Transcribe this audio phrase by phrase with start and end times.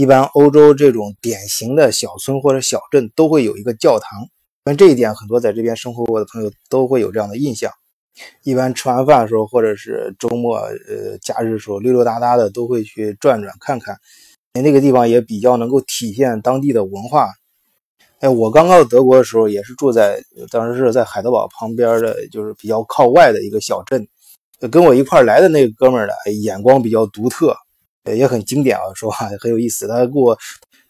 [0.00, 4.26] 一般欧洲这种典型的小村或者小镇都会有一个教堂，
[4.64, 7.70] 但这一点很多在这边生活过的朋友都会有这样的印象。
[8.42, 13.98] 一般吃完饭的时候，或者是周末、呃假日的时候，溜溜达达的都会去转转看看。
[14.54, 17.28] 那个地方也比较能够体现当地的文化。
[18.20, 24.08] 哎，我刚到德国的时候，也是住在当时是在海德堡旁边的，就是比较靠外的一个小镇。
[24.70, 27.54] 跟我一块来的那个哥们儿呢，眼光比较独特，
[28.04, 29.86] 也很经典啊，说话很有意思。
[29.88, 30.38] 他给我，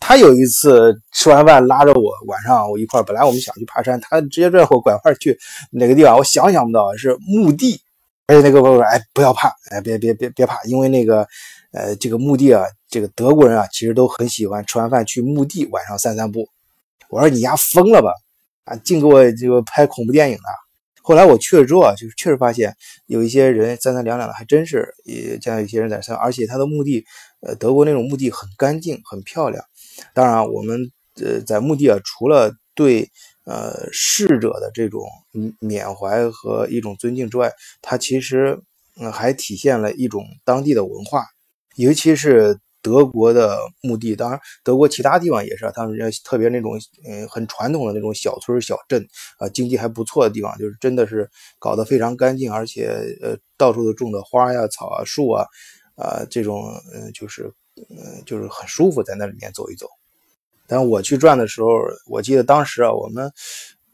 [0.00, 5.38] 他有一次吃完饭拉着我，晚上我一块本来我们想去爬山，他直接拽我拐弯去
[5.70, 7.80] 哪个地方，我想想不到是墓地。
[8.28, 11.24] 而且那个哥们说：“哎，不要怕，哎，别别别别怕，因为那个，
[11.72, 16.48] 呃，这个墓地啊，这个德国人啊，其实都很喜欢吃完饭去墓地晚上散散步。”
[17.08, 18.10] 我说：“你丫疯了吧？
[18.64, 20.48] 啊，净给我这个拍恐怖电影呢！”
[21.08, 27.04] 后来我去了之后啊，就是确实发现有一些人三三两两的，还真是也见到一些人在上，而且他的墓地，
[27.42, 29.62] 呃，德国那种墓地很干净、很漂亮。
[30.12, 30.90] 当然，我们
[31.22, 33.08] 呃在墓地啊，除了对
[33.44, 35.04] 呃逝者的这种
[35.60, 38.58] 缅怀和一种尊敬之外，它其实
[39.00, 41.24] 嗯还体现了一种当地的文化，
[41.76, 42.58] 尤其是。
[42.86, 49.04] 德国的墓地，当然德国其他地方也是，他们特别那种嗯很传统的那种小村小镇
[49.38, 52.88] 啊，经济还不错的地方，就是真的是搞得非常干净，而且
[53.20, 55.44] 呃到处都种的花呀、草啊、树啊，
[55.96, 56.62] 啊这种
[56.94, 57.52] 嗯就是
[57.90, 59.88] 嗯就是很舒服，在那里面走一走。
[60.68, 61.68] 但我去转的时候，
[62.06, 63.32] 我记得当时啊，我们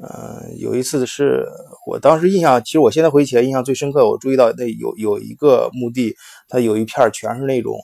[0.00, 1.46] 嗯有一次是
[1.86, 6.14] 我当时印象，其实我现在回忆起来印象最深刻，我注意到那有有一个墓地，
[6.46, 7.78] 它有一片全是那种。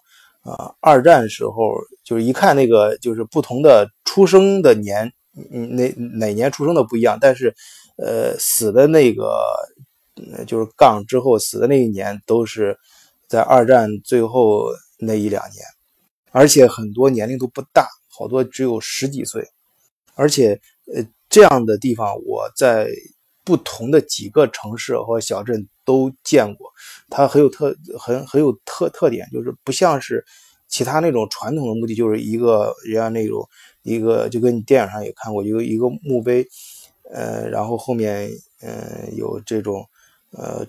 [0.49, 5.13] 啊，二战时候就是一看那个就是不同的出生的年，
[5.53, 7.55] 嗯，哪哪年出生的不一样，但是，
[7.97, 9.45] 呃，死的那个，
[10.47, 12.79] 就是杠之后死的那一年都是
[13.27, 14.65] 在二战最后
[14.99, 15.65] 那一两年，
[16.31, 19.47] 而且很多年龄都不大，好多只有十几岁，
[20.15, 20.61] 而且，
[20.95, 22.89] 呃，这样的地方我在。
[23.45, 26.71] 不同的几个城市和小镇都见过，
[27.09, 30.23] 它很有特很很有特特点，就是不像是
[30.69, 33.49] 其他那种传统的墓地，就是一个人家那种
[33.83, 36.47] 一个，就跟你电影上也看过，一个一个墓碑，
[37.11, 39.83] 呃，然后后面嗯有这种
[40.33, 40.67] 呃，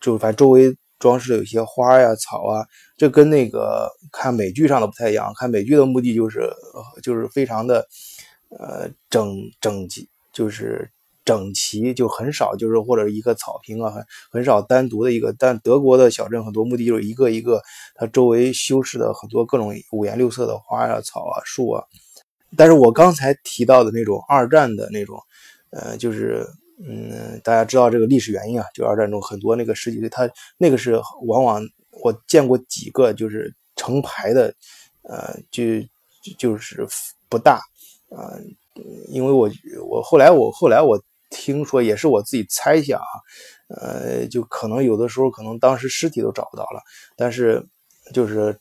[0.00, 2.64] 就反正周围装饰的有些花呀草啊，
[2.96, 6.50] 这跟那个看美剧上的不太一样，看美剧的墓地就是
[7.02, 7.86] 就是非常的
[8.48, 10.90] 呃整整齐，就是。
[11.30, 15.32] 整齐就很少，就是或者一个草坪啊，很很少单独的一个。
[15.38, 17.62] 但德国的小镇很多墓地就是一个一个，
[17.94, 21.84] 它周围修饰的很多各种五颜六色的花啊、草啊、树啊。
[22.56, 25.20] 但是我刚才提到的那种二战的那种，
[25.70, 26.44] 呃，就是
[26.84, 31.62] 嗯，大家知道这个历史原因啊，就二战中很多那个十几岁，他那个是往往
[32.02, 34.52] 我见过几个就是成排的，
[35.02, 35.62] 呃，就
[36.36, 36.84] 就是
[37.28, 37.60] 不大
[38.10, 38.34] 啊，
[39.10, 39.48] 因为我
[39.88, 41.00] 我后来我后来我。
[41.30, 43.06] 听说也是我自己猜想啊，
[43.80, 46.82] 呃，就可能有的时候可能当时尸体都找不到了，
[47.16, 47.64] 但是
[48.12, 48.58] 就是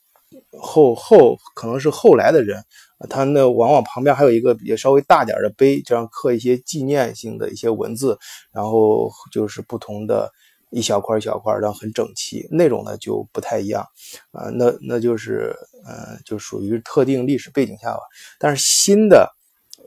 [0.60, 2.64] 后后可能是后来的人，
[3.10, 8.18] 他那往往旁边还有一个也稍微大点的碑，这样刻一些纪念性的一些文字，
[8.52, 10.32] 然后就是不同的
[10.70, 13.84] 一小块一小块，然后很整齐，那种呢就不太一样
[14.32, 15.56] 啊，那那就是
[15.88, 18.02] 嗯，就属于特定历史背景下吧，
[18.38, 19.36] 但是新的。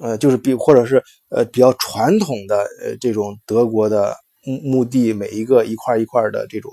[0.03, 6.73] 呃，就是比或者是呃比较传统的呃这种德国的墓墓地，每一个一块一块的这种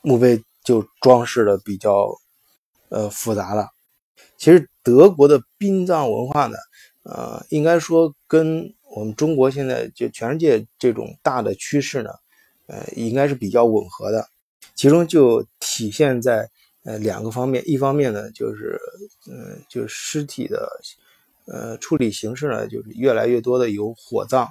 [0.00, 2.08] 墓碑就装饰的比较
[2.88, 3.66] 呃复杂了。
[4.36, 6.56] 其实德国的殡葬文化呢，
[7.02, 12.10] 呃，应该说跟我们中国现在就全世界这种大的趋势呢，
[12.68, 14.24] 呃，应该是比较吻合的。
[14.76, 16.48] 其中就体现在
[16.84, 18.78] 呃两个方面，一方面呢就是
[19.28, 20.68] 嗯，就是尸体的。
[21.46, 24.48] 呃，处理形式呢，就是越来越多的有火葬，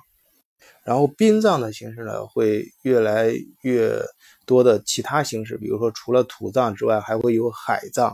[0.84, 4.02] 然后殡葬的形式呢，会越来越
[4.46, 8.14] 多的其他形式，比如说除了土葬之外，还会有海葬，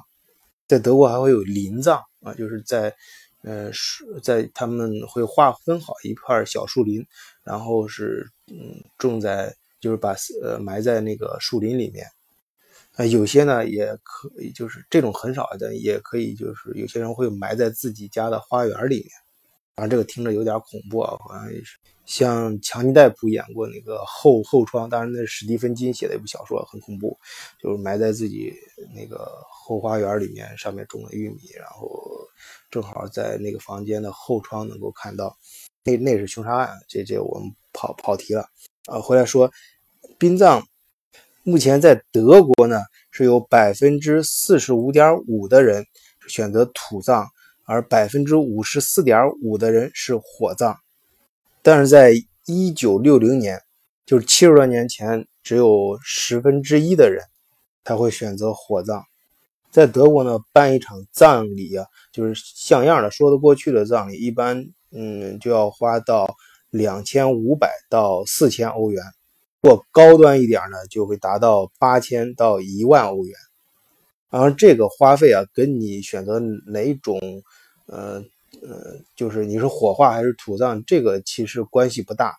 [0.68, 2.94] 在德国还会有林葬啊，就是在
[3.44, 7.06] 呃树在他们会划分好一块小树林，
[7.44, 12.06] 然后是嗯种在就是把呃埋在那个树林里面。
[12.98, 19.10] 啊，有些呢也可以，就是这种很少的，也可以，就是有些人会埋在自己家的花园里面。
[19.76, 21.78] 啊这个听着有点恐怖啊，好像也是。
[22.08, 27.16] 像强尼戴普演过那个《后后窗》，当然那是史蒂芬金写的一部小说，很恐怖，
[27.62, 28.52] 就是埋在自己
[28.96, 32.02] 那个后花园里面，上面种了玉米，然后
[32.72, 35.38] 正好在那个房间的后窗能够看到。
[35.84, 38.50] 那那是凶杀案，这这我们跑跑题了
[38.88, 39.00] 啊。
[39.00, 39.52] 回来说
[40.18, 40.66] 殡葬。
[41.50, 42.78] 目前在德国呢，
[43.10, 45.86] 是有百分之四十五点五的人
[46.28, 47.26] 选择土葬，
[47.64, 50.76] 而百分之五十四点五的人是火葬。
[51.62, 52.12] 但是在
[52.48, 53.62] 一九六零年，
[54.06, 57.24] 就是七十多年前，只有十分之一的人
[57.82, 59.02] 他会选择火葬。
[59.72, 66.28] 在德国呢，办一场葬礼啊，就是像样的、说得过去的葬礼，一般嗯就要花到
[66.72, 69.02] 两千五百到四千欧元，
[69.62, 73.36] 或高端一点呢，就会达到八千到一万欧元。
[74.30, 77.20] 然后这个花费啊，跟你选择哪种，
[77.86, 78.22] 呃
[78.62, 82.36] 呃，就是你是火化还是土葬，这个其实关系不大。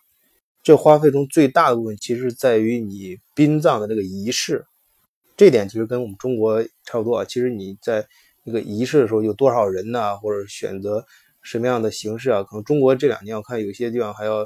[0.61, 4.65] 这花费中最大的部分，其实在于你殡葬的这个仪式。
[5.35, 7.25] 这点其实跟我们中国差不多啊。
[7.25, 8.05] 其实你在
[8.43, 10.17] 那个仪式的时候有多少人呢？
[10.17, 11.05] 或者选择
[11.41, 12.43] 什么样的形式啊？
[12.43, 14.45] 可能中国这两年我看有些地方还要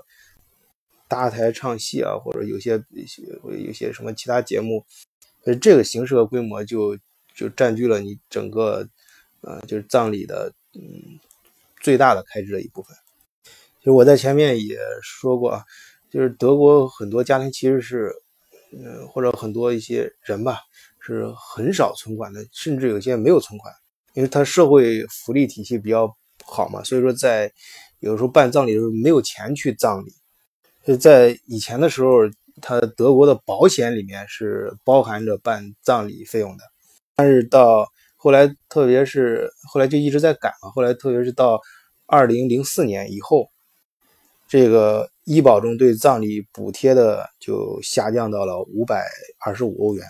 [1.07, 4.85] 搭台唱戏啊，或者有些一些有些什么其他节目，
[5.43, 6.97] 所以这个形式和规模就。
[7.35, 8.87] 就占据了你整个，
[9.41, 11.19] 呃，就是葬礼的，嗯，
[11.81, 12.95] 最大的开支的一部分。
[13.79, 15.63] 其实我在前面也说过啊，
[16.11, 18.13] 就是德国很多家庭其实是，
[18.71, 20.59] 嗯，或者很多一些人吧，
[20.99, 23.73] 是很少存款的，甚至有些没有存款，
[24.13, 26.15] 因为他社会福利体系比较
[26.45, 27.51] 好嘛，所以说在
[27.97, 30.13] 有时候办葬礼的时候没有钱去葬礼。
[30.85, 32.19] 就在以前的时候，
[32.61, 36.63] 他德国的保险里面是包含着办葬礼费用的。
[37.15, 37.87] 但是到
[38.17, 40.69] 后来，特别是后来就一直在改嘛。
[40.71, 41.59] 后来，特别是到
[42.05, 43.49] 二零零四年以后，
[44.47, 49.05] 这个医保中对葬礼补贴的就下降到了五百
[49.39, 50.05] 二十五欧元。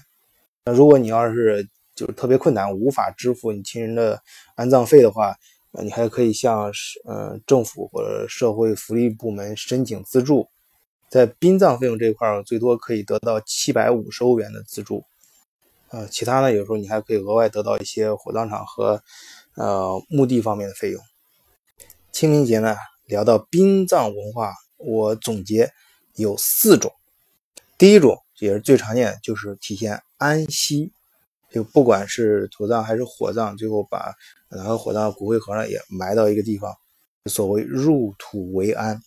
[0.65, 4.19] 那如果你要是就是特别困难，无法支付你亲人的
[4.55, 5.35] 安葬费的话，
[5.83, 6.71] 你还可以向
[7.05, 10.47] 呃政府或者社会福利部门申请资助，
[11.13, 15.05] 在殡葬费用这一块最多可以得到七百五十欧元的资助。
[15.89, 19.03] 呃，其他呢，有时候你还可以额外得到一些火葬场和
[19.53, 20.99] 呃墓地方面的费用。
[22.11, 22.75] 清明节呢，
[23.05, 25.71] 聊到殡葬文化，我总结
[26.15, 26.91] 有四种。
[27.77, 30.91] 第一种也是最常见的，就是体现安息，
[31.51, 34.15] 就不管是土葬还是火葬，最后把
[34.49, 36.75] 哪个火葬骨灰盒呢也埋到一个地方，
[37.29, 38.99] 所谓入土为安。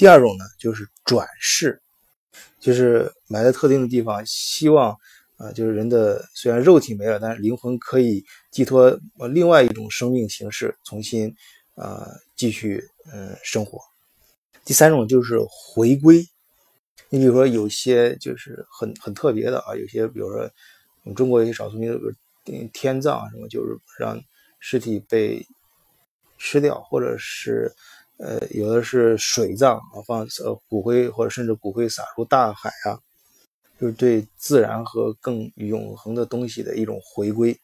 [0.00, 1.78] 第二种呢，就是转世，
[2.58, 4.96] 就是埋在特定的地方，希望。
[5.36, 8.98] 啊，就是人的虽然肉体没了，但是灵魂可以寄托
[9.30, 11.34] 另外一种生命形式，重新
[11.76, 12.06] 啊
[12.36, 12.82] 继续
[13.12, 13.78] 嗯生活。
[14.66, 16.26] 第三种就是回归，
[17.08, 20.40] 你比如说有些就是很很特别的啊，有些比如说
[21.04, 21.98] 我们中国有些少数民族
[22.72, 24.18] 天葬啊什么，就是让
[24.58, 25.46] 尸体被
[26.38, 27.72] 吃掉，或者是
[28.20, 33.00] 呃有的是水葬啊，放呃骨灰或者甚至骨灰撒入大海啊。
[33.80, 37.58] 就是对自然和更永恒的东西的一种回归，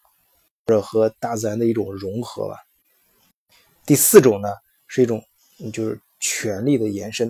[0.65, 2.57] 或者和大自然的一种融合吧。
[3.85, 4.49] 第四种呢，
[4.87, 5.23] 是一种
[5.75, 7.29] 就是权力的延伸，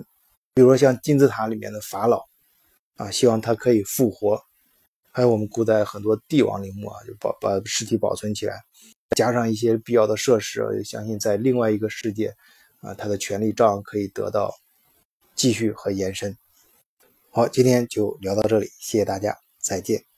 [0.53, 2.25] 比如说像金字塔里面的法老
[2.95, 4.37] 啊，希望他可以复活；
[5.11, 8.63] 还有我们古代很多帝王陵墓啊，就保把尸体保存起来，
[9.17, 12.33] 加上一些必要的设施，相信在另外一个世界
[12.81, 14.53] 啊，他的权利照样可以得到
[15.35, 16.37] 继续和延伸。
[17.31, 20.16] 好，今天就聊到这里，谢谢大家，再见。